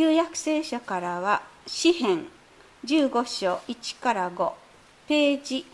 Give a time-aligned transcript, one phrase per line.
[0.00, 2.24] 旧約聖書からは詩編
[2.86, 4.52] 15章1から5
[5.06, 5.66] ページ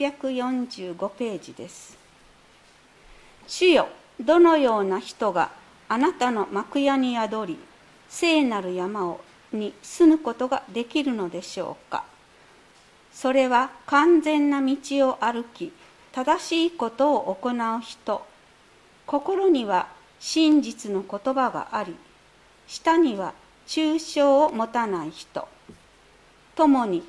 [0.00, 1.96] 845ページです。
[3.46, 3.86] 主よ
[4.18, 5.52] どのような人が
[5.88, 7.58] あなたの幕屋に宿り
[8.08, 9.20] 聖なる山を
[9.52, 12.02] に住むことができるのでしょうか。
[13.12, 14.76] それは完全な道
[15.08, 15.72] を歩き
[16.10, 18.26] 正しいことを行う人。
[19.06, 19.86] 心には
[20.18, 21.94] 真実の言葉があり
[22.66, 23.34] 舌には
[23.68, 25.46] 抽象を持たない人。
[26.56, 27.06] 共に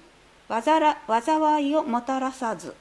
[0.50, 2.76] 災いをもたらさず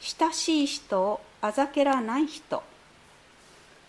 [0.00, 2.62] 親しい人をあざけらない人。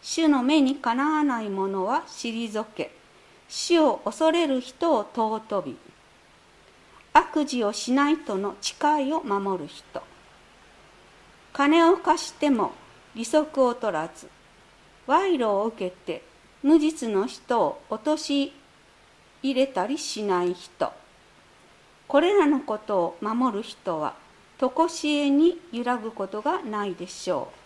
[0.01, 2.91] 主の目にかなわない者は退け
[3.47, 5.77] 死を恐れる人を尊び
[7.13, 8.75] 悪事をしないとの誓
[9.07, 10.03] いを守る人。
[11.53, 12.73] 金を貸しても
[13.15, 14.27] 利息を取らず
[15.07, 16.21] 賄賂を受けて
[16.63, 18.53] 無実の人を陥
[19.43, 20.91] 入れたりしない人。
[22.07, 24.15] これらのことを守る人は
[24.59, 27.61] 常しえに揺らぐことがないでしょう。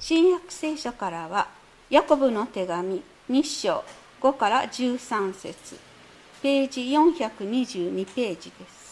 [0.00, 1.48] 新約聖書からは
[1.88, 3.82] ヤコブの手紙2章
[4.20, 5.78] 5から13節
[6.42, 8.83] ページ422ページです。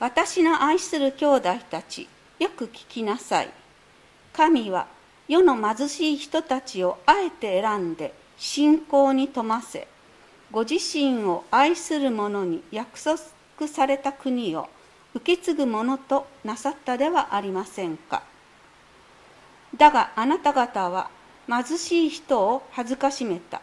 [0.00, 3.50] 私の愛する兄弟たちよく聞きなさい。
[4.32, 4.86] 神は
[5.28, 9.86] 世の貧しい人たちをあえて選んで信仰に富ませ
[10.50, 13.18] ご自身を愛する者に約束
[13.68, 14.70] された国を
[15.12, 18.22] 受け継ぐものとなさったではありませんか。
[19.76, 21.10] だがあなた方は
[21.46, 23.60] 貧しい人を恥ずかしめた。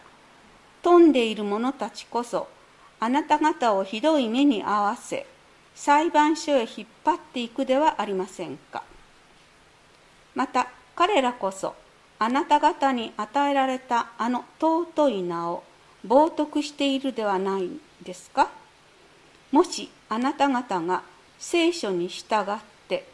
[0.83, 2.47] 富んでいる者たちこそ
[2.99, 5.25] あなた方をひどい目に遭わせ
[5.77, 8.83] 裁判所へ引っ張っていくではありませんか。
[10.33, 11.75] また彼らこそ
[12.17, 15.63] あなた方に与えられたあの尊い名を
[16.05, 17.69] 冒涜しているではない
[18.03, 18.49] ですか。
[19.51, 21.03] もしあなた方が
[21.37, 22.57] 聖書に従っ
[22.87, 23.07] て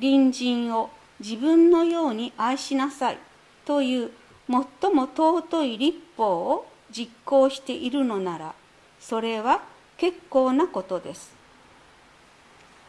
[0.00, 0.88] 隣人を
[1.20, 3.18] 自分のように愛しなさい
[3.66, 4.10] という
[4.48, 8.54] 最も尊い立法を実行しているのなら
[9.00, 9.60] それは
[9.98, 11.35] 結構なことです。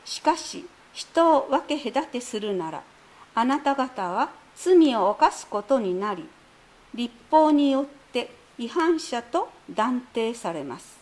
[0.07, 2.81] しかし人を分け隔てするなら
[3.35, 6.25] あなた方は罪を犯すことになり
[6.95, 10.97] 立法によって違反者と断定されます。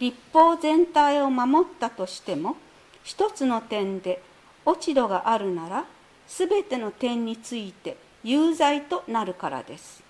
[0.00, 2.56] 立法全体を守ったとしても
[3.04, 4.20] 一つの点で
[4.66, 5.84] 落ち度があるなら
[6.26, 10.02] 全ての点について有罪となるからです。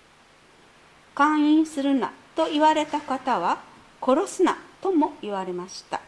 [1.13, 3.59] 勧誘するなと言われた方は
[4.01, 6.01] 殺すなとも言われました。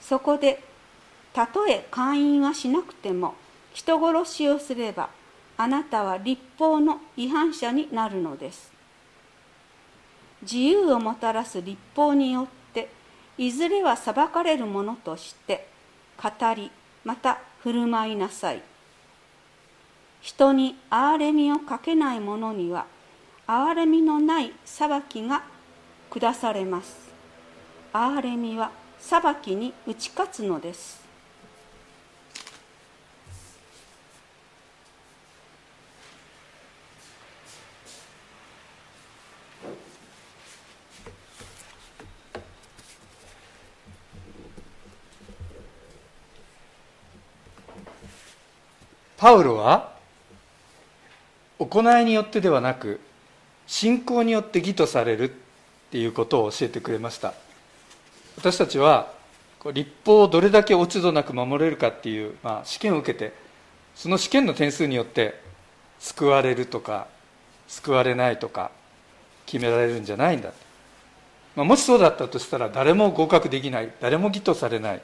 [0.00, 0.62] そこで
[1.32, 3.34] たとえ勧誘はしなくても
[3.72, 5.10] 人殺しをすれば
[5.56, 8.72] あなたは立法の違反者になるのです。
[10.42, 12.88] 自由をもたらす立法によって
[13.36, 15.68] いずれは裁かれるものとして
[16.22, 16.70] 語り
[17.04, 18.62] また振る舞いなさい。
[20.20, 22.86] 人に憐れみをかけない者には
[23.46, 25.42] 憐れみのない裁きが
[26.10, 26.96] 下されます。
[27.92, 28.70] 憐れみは
[29.00, 31.08] 裁きに打ち勝つのです。
[49.18, 49.92] パウロは
[51.58, 53.00] 行いによってではなく
[53.66, 55.32] 信仰によって義とされるっ
[55.90, 57.34] ていうことを教えてくれました。
[58.38, 59.12] 私たちは
[59.72, 63.32] 立法をどれだけ落ち度なく守れるかっていう、まあ、試験を受けて
[63.96, 65.40] その試験の点数によって
[65.98, 67.08] 救われるとか
[67.66, 68.70] 救われないとか
[69.44, 70.52] 決められるんじゃないんだ、
[71.56, 75.02] まあ、もしそうだったとしたら誰も合格できない誰も義とされない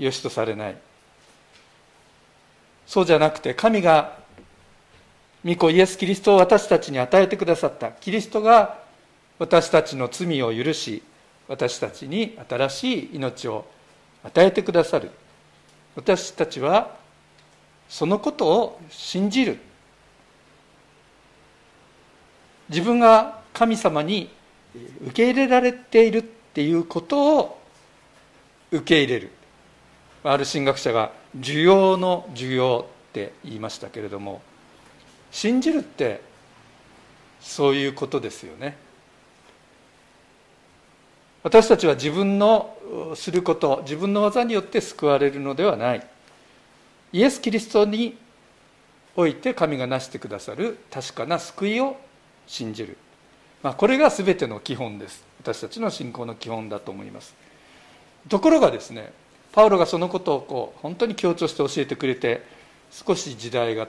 [0.00, 0.76] よしとされない。
[2.84, 4.18] そうじゃなくて神が
[5.44, 7.92] 御子イエス・キリストを私たちに与えてくださった。
[7.92, 8.80] キリストが
[9.38, 11.04] 私たちの罪を許し
[11.50, 13.66] 私たちに新しい命を
[14.22, 15.10] 与えてくださる。
[15.96, 16.96] 私たちは
[17.88, 19.58] そのことを信じる。
[22.68, 24.30] 自分が神様に
[25.02, 27.60] 受け入れられているっていうことを
[28.70, 29.32] 受け入れる。
[30.22, 34.40] ある神学者が需要の需要って言いましたけれども
[35.32, 36.20] 信じるって
[37.40, 38.76] そういうことですよね。
[41.42, 42.76] 私たちは自分の
[43.14, 46.06] すること自分の技によって救われるのではない。
[47.12, 48.16] イエス・キリストに
[49.16, 51.96] おいて神が成してくださる確かな救いを
[52.46, 52.96] 信じる、
[53.62, 55.24] まあ、これが全ての基本です。
[55.40, 57.34] 私たちの信仰の基本だと思います。
[58.28, 59.12] ところがですね
[59.52, 62.42] パウロがそのことをこう本当に強調して教えてくれて
[62.90, 63.88] 少し時代が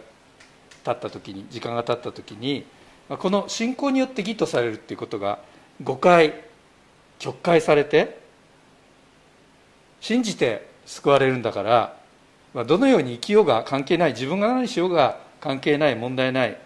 [0.84, 2.66] 経った時に時間が経った時に
[3.10, 5.40] この信仰によって義とされるっていうことが
[5.84, 6.34] 誤解
[7.22, 8.20] 曲解されて
[10.02, 12.02] 信じて救われるんだから
[12.54, 16.58] まあ、どのように生きようが関係ない自分が何しようが関係ない問題ない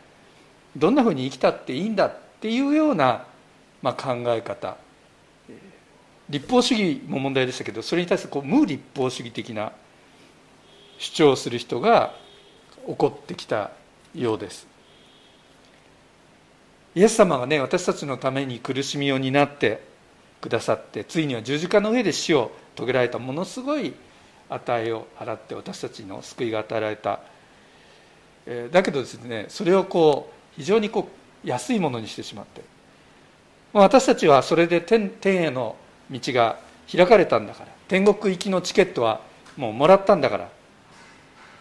[0.76, 3.26] どんなふうに生きたっていいんだっていうような、
[3.82, 4.78] まあ、考え方。
[6.28, 9.72] 立法主義も問題でしたけどそれに対するこう無立法主義的な
[10.98, 12.16] 主張をする人が
[12.88, 13.70] 起こってきた
[14.16, 14.68] ようです。
[16.96, 19.84] イエス様がね私たちのために苦しみを担って
[20.46, 23.96] くださってついには十字架の上で死を遂げられたものすごい
[24.48, 27.20] 値を払って私たちの救いが与えられた、
[28.46, 31.10] えー、だけどですねそれをこう非常にこ
[31.44, 32.62] う安いものにしてしまって。
[33.74, 35.76] 私たちはそれで天天への
[36.10, 36.60] 道が
[36.90, 37.70] 開かれたんだから。
[37.88, 39.20] 天国行きのチケットは
[39.58, 40.50] もうもらったんだから。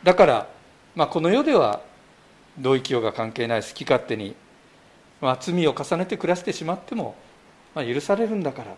[0.05, 0.47] だから、
[0.95, 1.81] まあ、この世では
[2.59, 4.37] 同意教が関係ない好き勝手に、
[5.21, 7.17] まあ、罪を重ねて暮らしてしまっても、
[7.75, 8.77] まあ、許されるんだからと。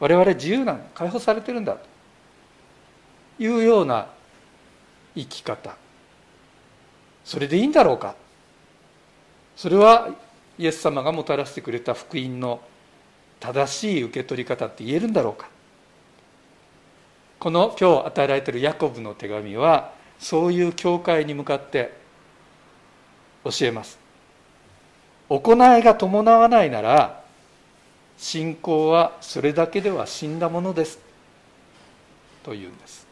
[0.00, 1.86] 我々自由なんだ解放されてるんだと。
[3.38, 4.06] いうような
[5.14, 5.76] 生き方。
[7.24, 8.14] それでいいんだろうか。
[9.56, 10.10] それは
[10.58, 12.60] イエス様がもたらしてくれた福音の
[13.40, 15.48] 正しい受け取り方って言えるんだろうか。
[17.40, 21.92] この今日与えられているヤコブの手紙はそういう教会に向かって
[23.44, 23.98] 教えます。
[25.28, 27.23] 行いが伴わないなら
[28.16, 30.98] 信仰はそれだけでは死んだものです。
[32.42, 33.06] というんです。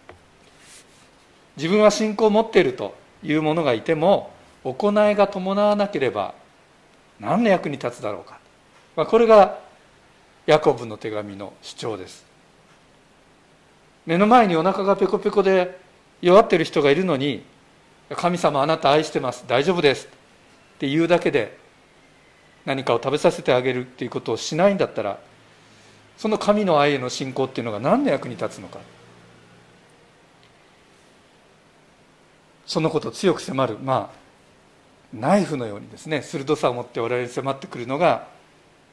[1.57, 4.33] 自分は信仰を持っているという者がいても
[4.65, 6.35] 行いが伴わなければ
[7.21, 8.39] 何の役に立つだろうか、
[8.97, 9.59] まあ、これが
[10.47, 12.25] ヤコブの手紙の主張です。
[14.07, 15.79] 目の前にお腹がペコペコで
[16.21, 17.45] 弱ってる人がいるのに
[18.11, 19.45] 神様あなた愛してます。
[19.47, 20.07] 大丈夫です。
[20.07, 21.57] って言うだけで
[22.65, 25.19] 何かを食べさせてあげるっていうことをしないんだったら
[26.17, 28.79] その神の愛への信仰っていうのが何の役に立つのか。
[32.65, 33.79] そのことを強く迫る。
[33.83, 34.23] まあ
[35.13, 38.29] ナイフのようにですね鋭さを持って我々に迫ってくるのが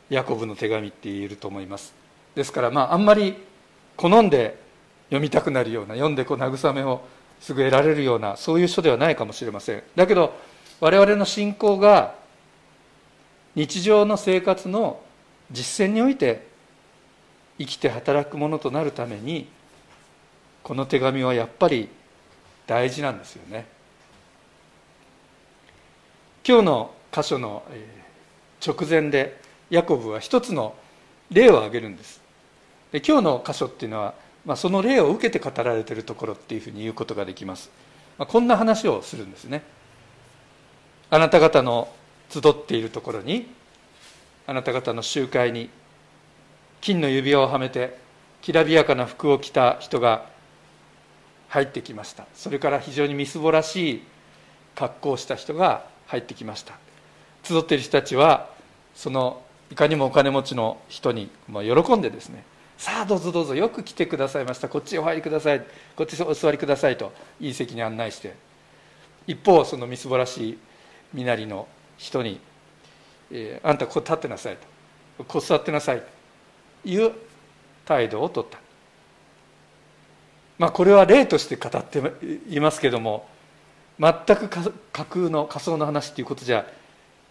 [0.10, 1.94] ヤコブの手紙って言えると思います。
[2.36, 3.36] ですからまああんまり
[3.96, 4.58] 好んで
[5.10, 7.02] 読みたくなるような読んでこう慰めを
[7.40, 9.84] すぐ得られるようなそういう書ではないかもしれません。
[9.96, 10.34] だけど
[10.82, 12.16] 我々の信仰が
[13.56, 15.02] 日常の生活の
[15.52, 16.48] 実践において
[17.58, 19.48] 生きて働くものとなるために
[20.64, 21.90] この手紙はやっぱり
[22.68, 23.66] 大事なんですよね。
[26.48, 27.64] 今日の箇所の
[28.66, 30.76] 直前でヤコブは一つの
[31.32, 32.22] 例を挙げるんです。
[32.92, 34.14] で今日の箇所っていうのは、
[34.46, 37.70] まあ、その例を受けて語られているところっていうふうに言うことができます、
[38.18, 39.64] まあ、こんな話をするんですね。
[41.12, 41.88] あなた方の
[42.30, 43.48] 集っているところに
[44.48, 45.70] あなた方の集会に
[46.82, 47.98] 金の指輪をはめて
[48.42, 50.26] きらびやかな服を着た人が
[51.50, 52.26] 入ってきました。
[52.36, 54.04] それから非常にみすぼらしい
[54.76, 56.76] 格好をした人が入ってきました。
[57.44, 58.50] 集っている人たちは
[58.96, 62.44] そのいかにもお金持ちの人にま喜んでですね
[62.78, 64.70] さあどうぞどうぞよく来てくださいました。
[64.70, 65.66] こっちお入りください。
[65.96, 68.36] こっちお座りくださいといい席に案内して。
[69.28, 70.58] 一方そのみすぼらしい
[71.14, 71.68] 身なりの
[72.00, 72.40] 人に、
[73.30, 74.66] えー、あんたここ立ってなさいと。
[75.20, 76.08] ここ座ってなさいと。
[76.86, 77.12] いう
[77.86, 78.58] 態度をとった。
[80.58, 82.02] まあ、これは例として語って
[82.50, 83.30] いますけども
[83.98, 86.66] 全く架空の仮想の話っていうことじゃ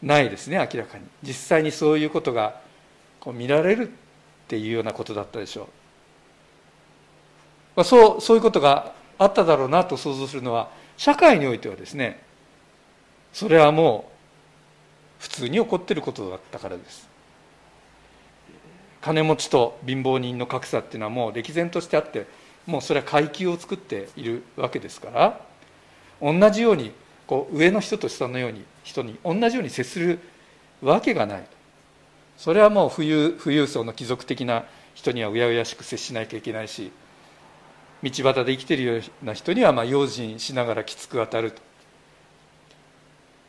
[0.02, 1.04] ないですね明らかに。
[1.22, 2.60] 実際にそういうことが
[3.20, 3.90] こう見られるっ
[4.48, 5.66] ていうようなことだったでしょう、
[7.76, 12.22] まあ、そうそういうことがあっただろうなと想像するのは社会においてはですね
[13.32, 14.17] それはもう
[15.18, 17.08] 普通に起こっていることだったからです。
[19.00, 22.26] 金持ちと貧乏人の格差っていうのはもう歴然としてあって
[22.66, 25.40] もうそれは階級を作っているわけですから
[26.20, 26.92] 同じように
[27.26, 30.18] こう上の人と下のように人に同じように接する
[30.82, 31.46] わけがない。
[32.36, 36.92] それはもう富裕富裕層の貴族的な人にはうやうやしく接しなきゃいけないし
[38.02, 41.62] 道端で生きているような人にはまあ用心しながらきつく当たると、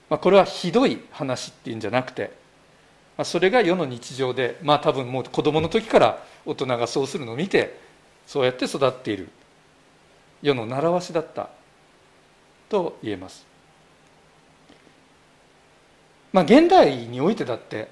[0.09, 2.39] まあ、これはひどい話っていうんじゃなくて
[3.19, 7.77] まあ、それが世の日常でまあ多分もう子供の時から大人がそうするのを見て
[8.25, 9.27] そうやって育っている。
[10.41, 11.49] 世の習わしだった。
[12.69, 13.45] と言えます。
[16.31, 17.89] まあ現代においてだって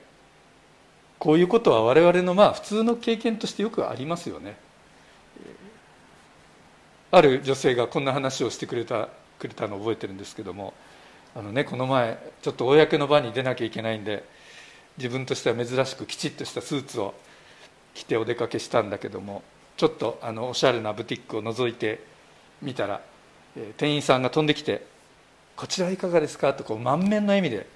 [1.19, 4.55] こういうことは我々のまあ普通の経験としてよくありますよね。
[7.12, 9.09] ある女性がこんな話をしてくれた
[9.39, 10.74] くれたのを覚えてるんですけども
[11.36, 14.24] あのねこの前ちょっと公の場に出なきゃいけないんで
[14.98, 17.13] 自分としては珍しくきちっとしたスーツを
[17.93, 19.43] 着てお出かけしたんだけども
[19.75, 22.03] ちょっとあのおしゃれなブティックを覗いて
[22.62, 23.01] みたら、
[23.55, 24.86] えー、店員さんが飛んできて
[25.55, 27.67] 「こちらいかがですか?」とこう満面の笑みで、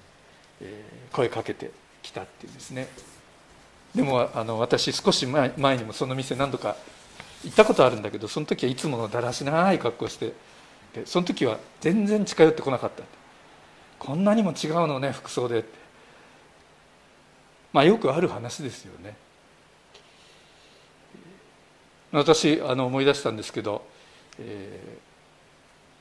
[0.60, 1.70] えー、声かけて
[2.02, 2.88] きたっていうんですね
[3.94, 6.76] でもあの私少し前前にもその店何度か
[7.44, 10.32] 行ったことあるんだけどその時はいつものだらしない格好して
[10.94, 13.02] でその時は全然近寄ってこなかった
[14.02, 15.60] こんなにも違うのね服装で。
[15.60, 15.68] って
[17.72, 19.14] まあよくある話ですよね。
[22.10, 23.86] 私あの思い出したんですけど、
[24.40, 24.80] え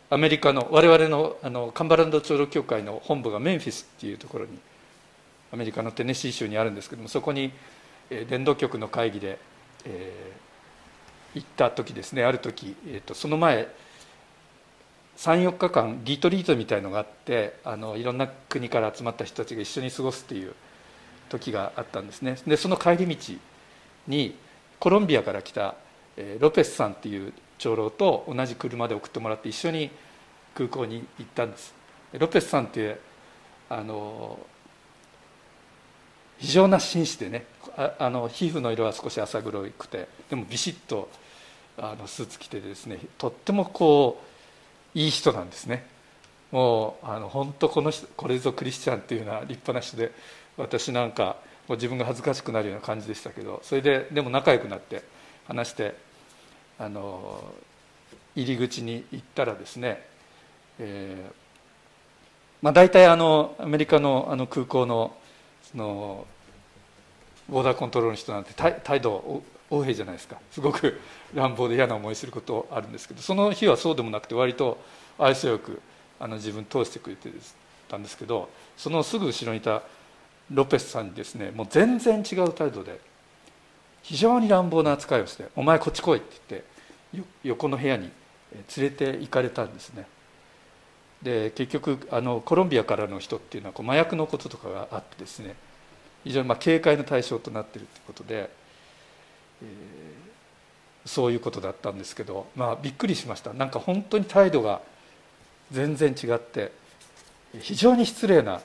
[0.10, 4.58] ー、アメリカの我々のあのカンバランド長老協会の本部がメンフィスっていうところに
[5.54, 7.54] アメリカのテネシー州にあるんですけどもそこに、
[8.10, 9.38] えー、伝道局の会議で、
[9.86, 13.68] えー、行った時ですねある時、えーと、その前
[15.18, 20.54] 34日間リトリートみたいのがあってあのいろんな国から集まった人たちが一緒に過ごすっていう
[21.30, 22.38] 時があったんですね。
[22.48, 23.34] でその帰り道
[24.08, 24.36] に
[24.80, 25.76] コロンビアから来た
[26.40, 29.92] ロペスさんっていう長老と同じ車で送ってもらって一緒に
[30.56, 31.74] 空港に行ったんです。
[32.14, 33.00] ロペスさんって
[33.70, 34.40] あの
[36.40, 37.46] 非常な紳士でね
[37.78, 41.10] ああの皮膚の色は少し浅黒くてでもビシッと
[41.78, 44.31] あのスーツ着てですねとってもこう
[44.94, 45.86] いい人なんですね。
[46.52, 50.12] もうあの本当この人これぞクリスチャンっていうような立派な人で
[50.58, 55.02] 私なんかもう自分が恥ずかしくなるような感じでしたけどそれででも仲良くなって
[55.48, 55.96] 話して
[56.78, 57.54] あの
[58.36, 60.06] 入り口に行ったらですね、
[60.80, 61.34] えー
[62.62, 65.16] まあ、大体あのアメリカのあの空港の
[65.64, 66.26] その
[67.50, 70.38] ボーダーコントロールの人なんて態度横柄じゃないですか。
[70.52, 71.00] すごく
[71.34, 74.78] 乱暴で嫌な思いすることあるんですけどその日はそうでもなくて割と
[75.18, 75.82] 愛想よく
[76.20, 77.30] あの自分通してくれて
[77.88, 79.82] たんですけどそのすぐ後ろにいた
[80.54, 83.00] ロペスさんにですねもう全然違う態度で
[84.04, 86.64] 非常に乱暴な扱いをして「お前こっち来い」って
[87.14, 88.12] 言って横の部屋に
[88.76, 90.06] 連れて行かれたんですね。
[91.22, 95.56] で結局あのコロンビアからの人っていうのはこう麻薬のこととかがあってですね
[96.24, 98.50] 非常にまあ警戒の対象となってるということで、
[101.06, 103.54] そういうことだったんですけど、まあ、びっくりしました。
[103.54, 104.82] なんか本当に態度が
[105.72, 106.72] 全然違って
[107.60, 108.62] 非常に失礼な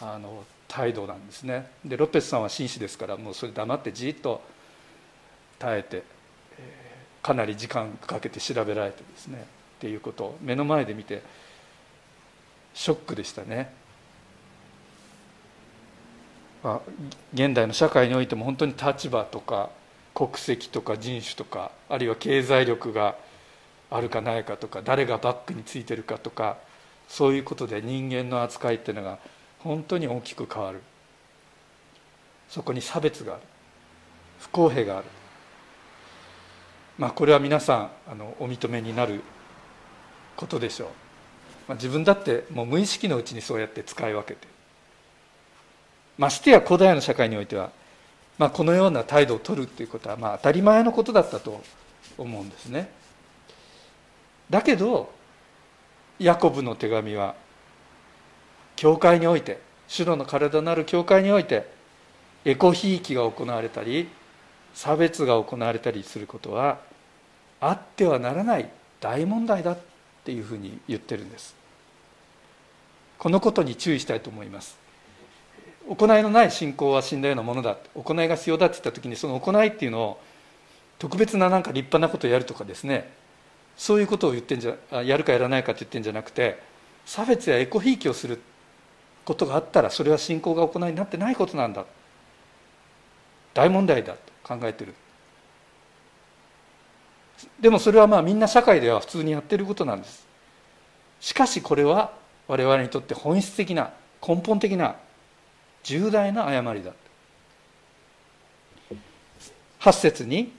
[0.00, 1.70] あの態度なんですね。
[1.84, 4.40] でロペスさんは紳士ですからもうそれ黙ってじっと
[5.58, 6.02] 耐えて、
[7.22, 9.44] かなり時間かけて調べられてですね
[9.78, 11.22] っていうことを目の前で見て
[12.72, 13.72] ショックでしたね、
[16.62, 16.80] あ、
[17.34, 19.70] 現代の社会においても本当に立場とか
[20.20, 23.16] 国籍とか人種とかあるいは経済力が
[23.90, 26.58] あるかないかとか誰がバックについてるかとか
[27.08, 29.18] そういうことで人間の扱いっていうのが
[29.60, 30.82] 本当に大きく変わる。
[32.50, 33.42] そこに差別がある。
[34.40, 35.06] 不公平がある。
[36.98, 39.22] まあこれは皆さんあのお認めになる
[40.36, 40.88] ことでしょう。
[41.68, 44.46] まあ、自分だってもう無意識のうちにそうやって使い分けて。
[46.18, 47.70] ましてや古代の社会においては、
[48.40, 51.60] まあ、このような態度を取るということはまあ当たり前のことだったと
[52.16, 52.90] 思うんですね。
[54.48, 55.12] だけど
[56.18, 57.34] ヤコブの手紙は
[58.76, 61.70] 教会において主の体なる教会において
[62.46, 64.08] エコひいきが行われたり
[64.72, 66.78] 差別が行われたりすることは
[67.60, 68.70] あってはならない
[69.00, 69.78] 大問題だっ
[70.24, 71.54] ていうふうに言ってるんです。
[73.18, 74.79] このことに注意したいと思います。
[75.92, 77.76] 行いのない信仰は死んだようなものだ。
[77.96, 80.20] 行いが必要だって言った時にその行いっていうのを
[81.00, 83.10] 特別ななんか立派なことをやるとかですね。
[83.76, 86.62] そういうことを言ってんじゃやるかやらないかって言ってんじゃなくて
[87.06, 88.40] 差別やエコひいきをする
[89.24, 91.84] ことがあったらそれは信仰が行いになってないことなんだ。
[93.52, 94.94] 大問題だと考えてる。
[97.58, 100.24] でもそれはまあみんな社会では普通にやってることなんです。
[101.20, 102.12] しかしこれは
[102.46, 103.92] 我々にとって本質的な
[104.26, 104.96] 根本的な
[105.82, 106.92] 重大な誤りだ。
[109.80, 110.52] 8節に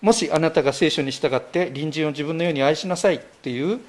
[0.00, 3.80] もしあなたが聖書に従って隣人を自分のように愛しなさいっていう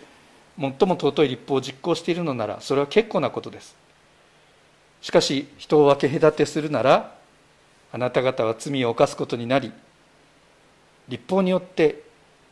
[0.59, 3.75] 最も尊い立法を実行しているのならそれは結構なことです。
[5.01, 7.15] しかし人を分け隔てするなら
[7.91, 9.71] あなた方は罪を犯すことになり
[11.07, 12.03] 立法によって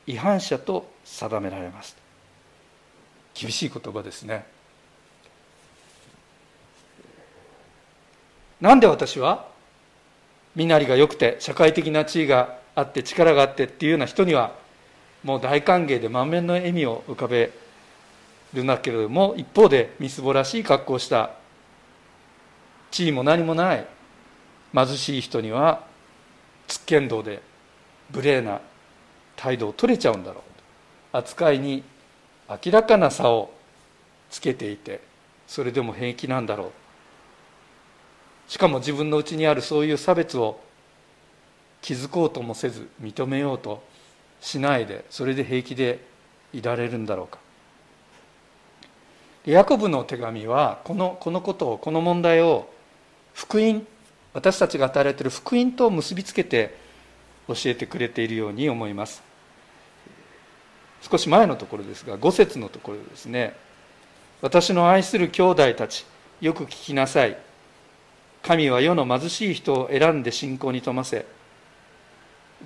[0.08, 1.96] 違反者と定められます。
[3.34, 4.46] 厳しい言葉ですね。
[8.62, 9.48] なんで私は
[10.56, 14.54] 身なりが良くて社会的な地位があって力があってっていうような人には
[15.24, 17.52] もう大歓迎で満面の笑みを浮かべ
[18.54, 21.32] るんだけれども一方でみすぼらしい格好をした
[22.92, 23.86] 地位も何もない
[24.74, 25.84] 貧しい人には
[26.68, 27.42] つっけんどうで
[28.12, 28.60] 無礼な
[29.36, 30.44] 態度を取れちゃうんだろう。
[31.12, 31.84] 扱いに
[32.50, 33.52] 明らかな差を
[34.30, 35.02] つけていて
[35.48, 36.72] それでも平気なんだろう。
[38.50, 40.60] しかも自分のうちにあるそういう差別を
[41.82, 43.82] 気づこうともせず認めようと
[44.42, 46.00] しないでそれで平気で
[46.52, 47.38] いられるんだろうか。
[49.46, 52.70] ヤコブの手紙はこのこのことをこの問題を
[53.34, 53.86] 福音
[54.34, 56.76] 私たちが与えられている福音と結びつけて
[57.48, 59.22] 教えてくれているように思います。
[61.10, 63.56] 少し前のところですが5節のところですね。
[64.42, 66.06] 私の愛する兄弟たち
[66.42, 67.38] よく聞きなさい。
[68.44, 71.26] 神は世の貧しい人を選んで信仰に富ませ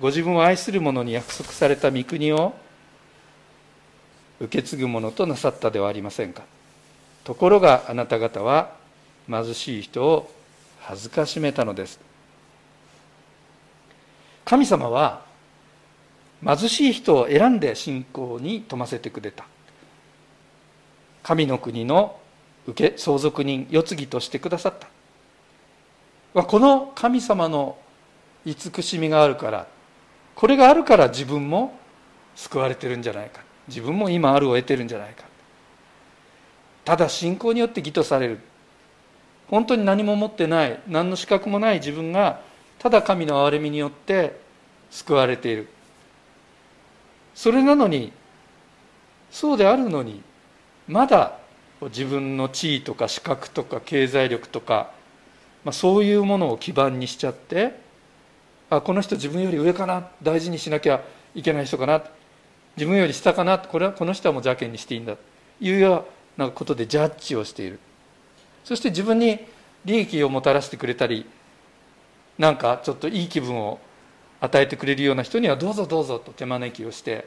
[0.00, 2.54] ご自分を愛する者に約束された御国を
[4.40, 6.42] 受け継ぐものとなさったではありませんか。
[7.22, 8.72] ところがあなた方は
[9.28, 10.30] 貧しい人を
[10.80, 12.00] 恥ずかしめたのです。
[14.44, 15.22] 神様は
[16.44, 19.46] 貧しい人を選んで信仰に富ませてくれた。
[21.22, 22.18] 神の国の
[22.66, 24.88] 受け相続人世継ぎとしてくださった。
[26.34, 27.78] この神様の
[28.44, 29.66] 慈しみがあるから
[30.34, 31.78] これがあるから自分も
[32.34, 33.40] 救われてるんじゃないか。
[33.68, 35.24] 自分も今あるを得てるんじゃないか。
[36.84, 38.40] ただ信仰によって義とされる。
[39.48, 42.40] 本当に何も持ってない何の資格もない自分が
[42.78, 44.40] ただ神の憐れみによって
[44.90, 45.68] 救われている。
[47.34, 48.12] それなのに
[49.30, 50.22] そうであるのに
[50.88, 51.38] まだ
[51.82, 54.90] 自分の地位とか資格とか経済力とか
[55.64, 57.78] まあ、そういうものを基盤にしちゃって
[58.70, 61.02] あこの人自分より上かな大事にしなきゃ
[61.34, 62.02] いけない人かな
[62.76, 65.22] 自分より下かなこれはこの人はもう邪険にしていいんだと
[65.60, 67.78] いうようなことでジャッジをしている。
[68.64, 69.40] そして自分に
[69.84, 71.26] 利益をもたらしてくれたり
[72.38, 73.78] なんかちょっといい気分を
[74.40, 77.26] 与えてくれるような人にはどうぞどうぞと手招きをして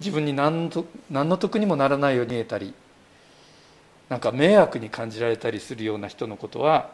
[0.00, 2.74] 自分に何の何の得にもならないように見えたり
[4.08, 6.90] なんか迷惑に感じられたりするような人のことは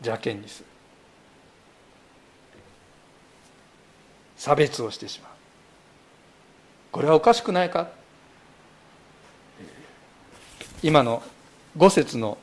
[0.00, 0.66] 邪険にする。
[4.36, 5.30] 差別をしてしまう。
[6.92, 7.88] これはおかしくないか？
[10.82, 11.22] 今の
[11.78, 12.38] 5節の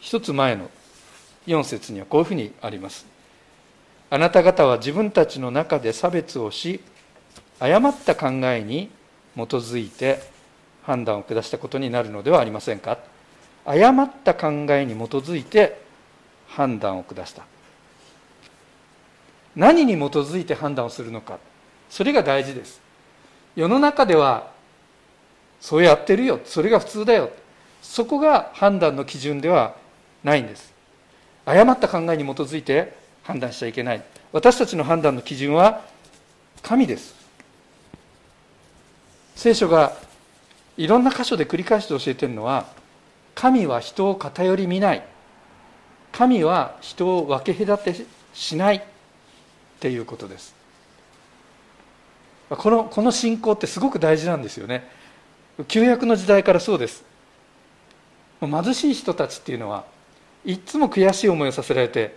[0.00, 0.70] 一つ前の
[1.46, 3.06] 4節にはこういうふうにあります。
[4.08, 6.80] あなた方は自分たちの中で差別をし
[7.58, 8.88] 誤った考えに
[9.36, 10.20] 基づいて
[10.84, 12.98] 判断を下したことになるのではありませんか？
[13.64, 15.81] 誤った考えに基づいて
[16.54, 17.44] 判断を下した。
[19.56, 21.38] 何に基づいて判断をするのか。
[21.90, 22.80] それが大事です。
[23.54, 24.50] 世の中では
[25.60, 26.40] そうやってるよ。
[26.44, 27.30] それが普通だよ。
[27.82, 29.74] そこが判断の基準では
[30.24, 30.72] ないんです。
[31.44, 34.02] 誤った考えに基づいて判断しちゃいけない。
[34.32, 35.82] 私たちの判断の基準は
[36.62, 37.14] 神です。
[39.36, 39.96] 聖書が
[40.76, 42.66] いろんな箇所で繰り返して教えてるのは
[43.34, 45.11] 神は人を偏り見ない。
[46.12, 48.82] 神は人を分け隔てしないっ
[49.80, 50.54] ていうことです。
[52.50, 54.86] このこの信仰ってすごく大事なんですよね。
[55.68, 57.02] 旧約の時代からそうです。
[58.40, 59.84] 貧しい人たちっていうのは
[60.44, 62.16] いつも悔しい思いをさせられて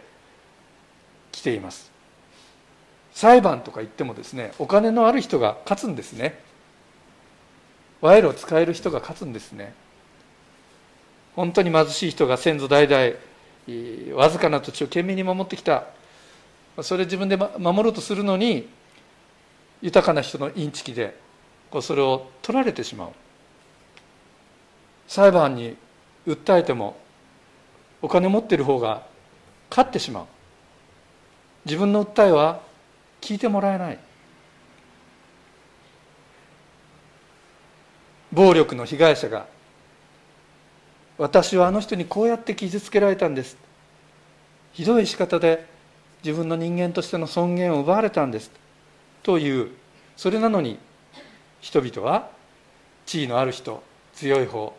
[1.32, 1.92] きています。
[3.14, 6.40] 裁判とか言ってもですねお金のある人が勝つんですね。
[8.02, 9.74] 賄賂を使える人が勝つんですね。
[11.36, 13.16] 本当に貧しい人が先祖代々
[14.14, 15.86] わずかな土地を懸命に守ってきた。
[16.82, 18.68] それ自分で守ろうとするのに
[19.82, 21.18] 豊かな人のインチキで
[21.82, 23.10] それを取られてしまう。
[25.08, 25.78] 裁判に
[26.28, 26.98] 訴えても
[28.02, 29.04] お金持ってる方が
[29.70, 30.26] 勝ってしまう。
[31.66, 32.62] 自分の訴えは
[33.22, 34.00] 聞いてもらえない。
[38.32, 39.48] 暴力の被害者が
[41.18, 43.58] 私はあの人にこうやって傷つけられたんです。
[44.74, 45.66] ひどい仕方で
[46.24, 48.52] 自分の人間としての尊厳を奪われたんです。
[49.24, 49.72] という
[50.18, 50.78] それなのに
[51.62, 52.30] 人々は
[53.06, 53.82] 地位のある人
[54.14, 54.76] 強い方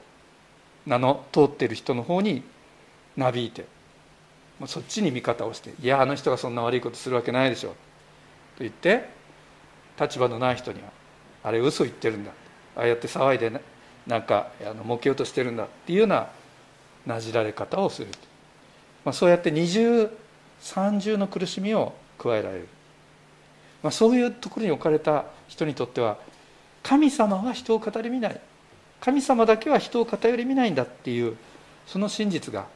[0.85, 2.43] 名の通っている人の方に
[3.17, 3.65] なびいて
[4.67, 7.77] そっちに味方をしていやあの人がそんな悪いことするわけないでしょと
[8.61, 9.09] 言って
[10.01, 10.89] 立場のない人には
[11.43, 12.33] あれ嘘言ってるんだ。
[12.77, 13.51] ああやって騒いで
[14.07, 16.29] なんかあの儲けようとしてるんだっていうような
[17.07, 18.09] なじられ方をする、
[19.05, 20.11] まあ、そうやって二重
[20.61, 22.69] 三重の苦しみを加えられる、
[23.83, 26.19] まあ、そういうところに置かれた人にとっては
[26.83, 28.41] 神様は人を語り見ない。
[29.01, 31.37] 神様だけは人を偏り見ないんだっていう
[31.87, 32.67] その真実が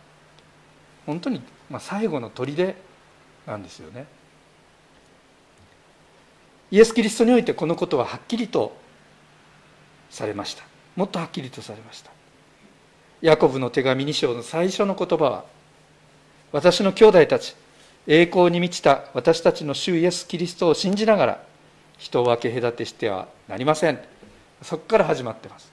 [1.06, 1.42] 本当に
[1.78, 2.74] 最後の砦
[3.46, 4.06] なんですよね。
[6.70, 8.76] イエス・キリストにおいてこのことははっきりと
[10.10, 10.62] されました。
[10.96, 12.10] もっとはっきりとされました。
[13.22, 15.44] ヤコブの手紙2章の最初の言葉は
[16.52, 17.54] 私の兄弟たち
[18.06, 21.42] 栄光に満ちた私たちの主イエス・キリストを信じながら
[21.98, 23.98] 人を分け隔てしてはなりません。
[24.62, 25.70] そこから始まってます。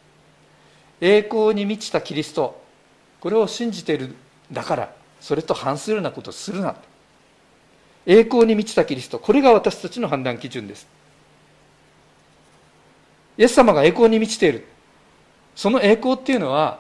[1.00, 2.62] 栄光に満ちたキリスト
[3.22, 4.16] これを信じている
[4.52, 6.76] だからそれと反するようなことをするな。
[8.06, 10.88] 栄光に満ちたキリストこれが私たちの判断基準です。
[13.38, 14.66] イエス様が栄光に満ちている。
[15.58, 16.80] その栄光っていうのは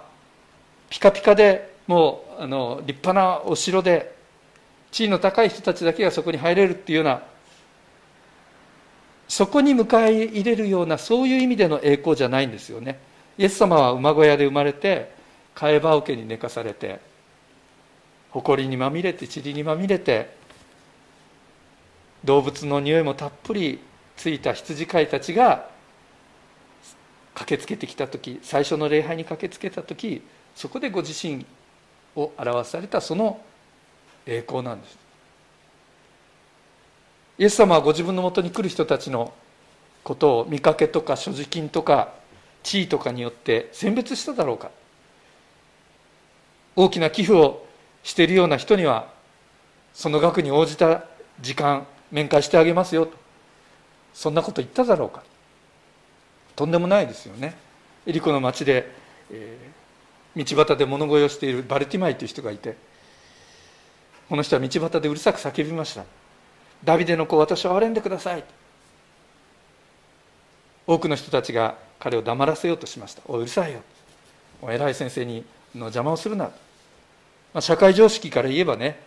[0.91, 4.15] ピカピカでもうあの立派なお城で
[4.91, 7.23] 地位の高い人たちだけがそこに入れるっていうような
[9.27, 12.99] そこに迎え入れるようなそういう意味での栄光じゃないんですよね。
[13.39, 15.11] イエス様は馬小屋で生まれて
[15.55, 16.99] 替え羽桶に寝かされて
[18.29, 20.29] 埃にまみれて塵にまみれて
[22.23, 23.79] 動物の匂いもたっぷり
[24.15, 25.67] ついた羊飼いたちが
[27.37, 30.23] 駆けつけてきた時最初の礼拝に駆けつけた時
[30.55, 31.45] そこでご自身
[32.15, 33.39] を表されたその
[34.25, 34.97] 栄光なんです。
[37.37, 39.31] イエス様はご自分のもとに来る人たちの
[40.03, 42.11] ことを見かけとか所持金とか
[42.63, 44.71] 地位とかによって選別しただろうか。
[46.75, 47.67] 大きな寄付を
[48.01, 49.13] しているような人には
[49.93, 51.03] その額に応じた
[51.39, 53.15] 時間面会してあげますよと。
[54.15, 55.21] そんなこと言っただろうか。
[56.57, 57.55] とんでもないですよね。
[58.07, 58.91] エリコの町で、
[59.31, 62.75] えー、道端で物乞いをしているバルティマイという人がいて
[64.27, 66.03] この人は道端でうるさく叫びました。
[66.83, 68.43] ダビデの子私を憐れんでください。
[70.85, 73.21] 多くの人たちが彼を黙らせようとしました。
[73.27, 73.81] おうるさいよ。
[74.61, 76.51] お偉い先生にの邪魔をするな、ま
[77.55, 78.99] あ、社会常識から言えばね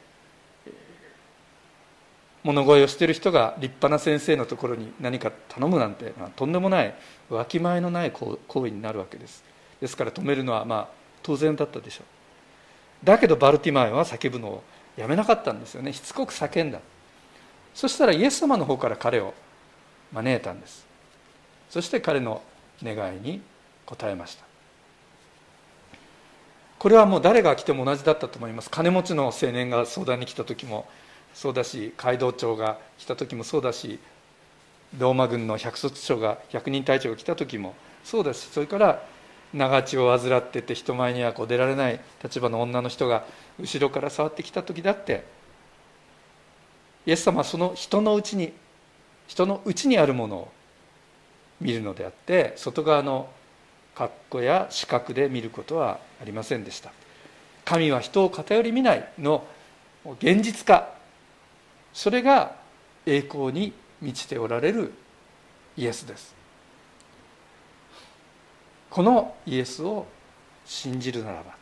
[2.42, 6.94] 物乞いをしている人が立派な先生のところに何か頼むなんて、とんでもない
[7.29, 9.44] わきまえのない行為になるわけです。
[9.81, 10.88] ですから止めるのはまあ
[11.22, 12.05] 当然だったでしょ
[13.03, 13.07] う。
[13.07, 14.62] だけどバルティマイは叫ぶのを
[14.96, 15.92] やめなかったんですよね。
[15.92, 16.81] しつこく叫んだ。
[17.74, 19.35] そしたらイエス様の方から彼を
[20.12, 20.87] 招いたんです。
[21.68, 22.42] そして彼の
[22.83, 23.40] 願いに
[23.87, 24.44] 応えました。
[26.79, 28.70] これはもう誰が来ても同じだったと思います。
[28.70, 30.88] 金持ちの青年が相談に来た時も
[31.34, 33.98] そうだし街道長が来た時もそうだし
[34.98, 39.02] ローマ軍の百卒長が百人隊長が来た時もそうだしそれから
[39.52, 43.24] 長血を患ってて人前にはこう出られない立場の女の人が
[43.58, 45.24] 後ろから触ってきた時だって
[47.06, 48.52] イエス様はその人のうちに
[49.26, 50.52] 人のうちにあるものを
[51.60, 53.28] 見るのであって外側の
[53.94, 56.92] 格好や視覚で見ることはありませんでした
[57.64, 59.44] 神は人を偏り見ないの
[60.20, 60.99] 現実化
[61.92, 62.57] それが
[63.07, 64.92] 栄光に満ちておられる
[65.76, 66.35] イエスです。
[68.90, 70.07] このイエスを
[70.66, 71.55] 信じるならば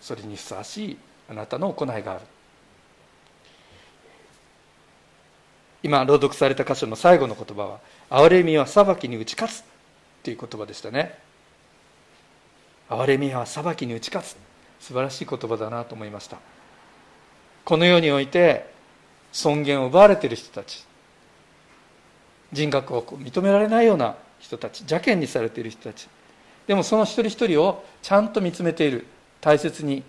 [0.00, 0.98] それにふさわしい
[1.28, 2.20] あなたの行いがある。
[5.82, 9.64] 今朗読された箇所の最後の言葉は「憐れみは裁きに打ち勝つ」
[10.24, 11.18] という言葉でしたね。
[12.88, 14.36] 憐れみは裁きに打ち勝つ。
[14.80, 16.38] 素晴らしい言葉だなと思いました。
[17.64, 18.77] この世において
[19.32, 20.84] 尊厳を奪われている人たち。
[22.52, 24.80] 人格を認められないような人たち。
[24.80, 26.08] 邪険にされている人たち。
[26.66, 29.06] でもその一人一人をちゃんと見つめている。
[29.40, 30.02] 大切に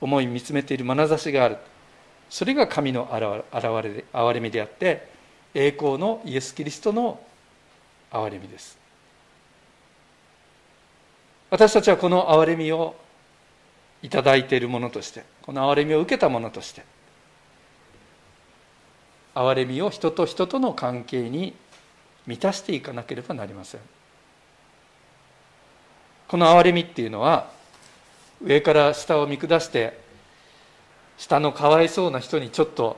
[0.00, 1.58] 思い見つめている眼差しがある。
[2.30, 3.52] それが神の現
[3.82, 5.08] れで憐れみであって
[5.54, 7.20] 栄光のイエス・キリストの
[8.10, 8.78] 憐れみです。
[11.50, 12.96] 私たちはこの憐れみを
[14.02, 16.82] いただいているものとしてこの憐れみを受けたものとして
[19.34, 21.54] 憐れみを人と人との関係に
[22.26, 23.80] 満たしていかなければなりません。
[26.28, 27.50] この憐れみっていうのは
[28.42, 29.98] 上から下を見下して
[31.18, 32.96] 下のかわいそうな人にちょっと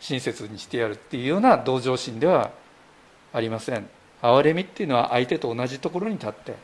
[0.00, 2.50] 親切にしてやるっていうような同情心では
[3.32, 3.88] ありません。
[4.22, 6.54] 憐れみっていうのは相手と同じところに立って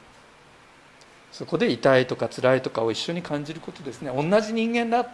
[1.33, 4.11] そこで痛いとか辛いとかを一緒に感じることですね。
[4.15, 5.09] 同じ人間だっ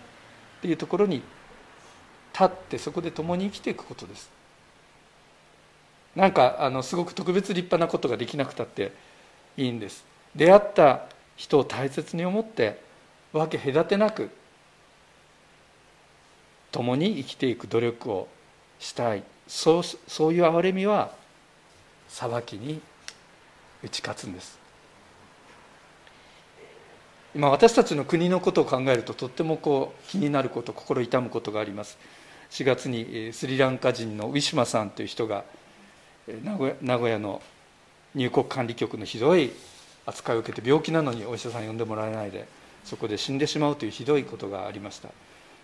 [0.61, 1.23] ていうところに
[2.39, 4.31] 立ってそこで共に生きていくことです。
[6.15, 8.93] なんかあのすごく特別立派なことができなくたって
[9.57, 10.05] いいんです。
[10.35, 12.81] 出会った人を大切に思って
[13.33, 14.31] 分け隔てなく
[16.71, 18.29] 共に生きていく努力を
[18.79, 19.23] したい。
[19.47, 21.13] そうそういう憐れみは
[22.09, 22.81] 裁きに
[23.83, 24.59] 打ち勝つんです。
[27.35, 31.99] 今私たちの国のことを考えるととってもこう気になること心痛むことがあります。
[32.51, 35.45] 4月にスリランカ人のウィシュマさんという人が
[36.83, 37.43] 名古屋の
[38.15, 39.53] 入国管理局のひどい
[40.07, 42.47] 扱いを受けて病気なのにお医者さん呼んでもらえないで
[42.85, 45.11] そこで死んでしまうというひどいことがありました。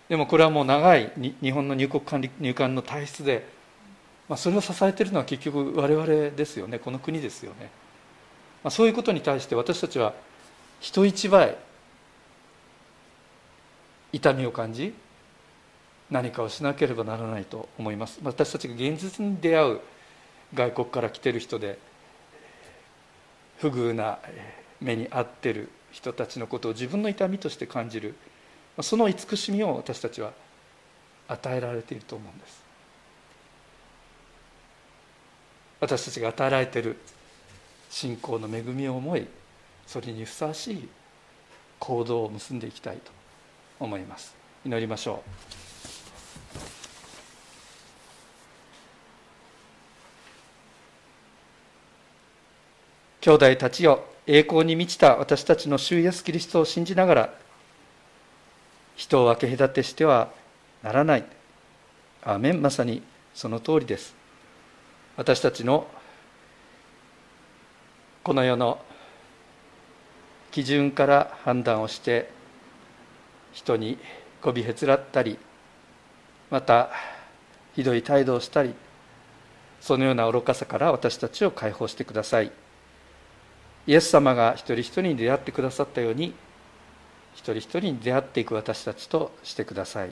[0.07, 3.47] でもこれはもう長い日本の入国管理入管の体質で、
[4.29, 6.77] まあ、それを支えているのは結局我々ですよね。
[6.77, 7.71] この国ですよね、
[8.63, 10.13] まあ、そういうことに対して私たちは
[10.79, 11.57] 人一倍
[14.13, 14.93] 痛みを感じ
[16.09, 18.19] 何かをしなければならないと思います。
[18.23, 19.79] 私たちが現実に出会う
[20.53, 21.79] 外国から来てる人で
[23.57, 24.19] 不遇な
[24.79, 28.15] 目に遭ってる人たちのことを自分の痛みとして感じる
[28.81, 30.33] その慈しみを私たちは
[31.27, 32.63] 与えられていると思うんです。
[35.79, 36.97] 私たちが与えられている
[37.89, 39.27] 信仰の恵みを思い
[39.85, 40.89] それにふさわしい
[41.79, 43.11] 行動を結んでいきたいと
[43.79, 44.35] 思います。
[44.65, 45.23] 祈りましょ
[45.61, 45.64] う。
[53.25, 57.33] 兄弟たちよ栄光に満ちた私たちの主イエスキリストを信じながら
[58.95, 60.29] 人を分け隔てしては
[60.83, 61.25] ならない。
[62.23, 62.61] アーメン。
[62.61, 63.01] まさに
[63.33, 64.13] その通りです。
[65.17, 65.87] 私たちの
[68.21, 68.77] この世の
[70.51, 72.29] 基準から判断をして
[73.53, 73.97] 人に
[74.39, 75.39] こびへつらったり
[76.51, 76.91] また
[77.73, 78.75] ひどい態度をしたり
[79.81, 82.51] そのような愚かさから私たちを解放してください。
[83.87, 86.33] イエス様が一人一人に出会ってくださったように
[87.35, 90.11] 一人一人に出会っていく私たちとしてください。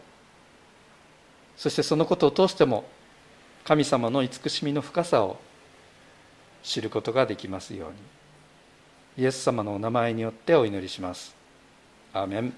[1.56, 2.84] そしてそのことを通しても
[3.64, 5.38] 神様の慈しみの深さを
[6.64, 9.24] 知ることができますように。
[9.24, 11.36] イエス様のお名前によってお祈りします。
[12.14, 12.52] アーメン。